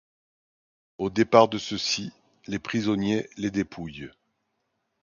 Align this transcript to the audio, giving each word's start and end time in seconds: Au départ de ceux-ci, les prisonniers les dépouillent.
Au 0.97 1.11
départ 1.11 1.47
de 1.47 1.59
ceux-ci, 1.59 2.11
les 2.47 2.57
prisonniers 2.57 3.29
les 3.37 3.51
dépouillent. 3.51 4.09